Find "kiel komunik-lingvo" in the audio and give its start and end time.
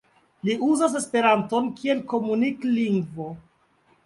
1.83-3.29